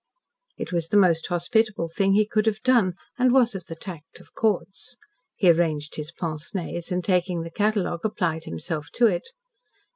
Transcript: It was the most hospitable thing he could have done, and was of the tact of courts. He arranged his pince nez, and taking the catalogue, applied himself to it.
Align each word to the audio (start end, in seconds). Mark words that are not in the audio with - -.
It 0.57 0.71
was 0.71 0.87
the 0.87 0.97
most 0.97 1.27
hospitable 1.27 1.87
thing 1.87 2.13
he 2.15 2.25
could 2.25 2.47
have 2.47 2.63
done, 2.63 2.95
and 3.19 3.31
was 3.31 3.53
of 3.53 3.67
the 3.67 3.75
tact 3.75 4.19
of 4.19 4.33
courts. 4.33 4.97
He 5.35 5.47
arranged 5.51 5.93
his 5.95 6.11
pince 6.11 6.55
nez, 6.55 6.91
and 6.91 7.03
taking 7.05 7.43
the 7.43 7.51
catalogue, 7.51 8.03
applied 8.03 8.45
himself 8.45 8.87
to 8.95 9.05
it. 9.05 9.27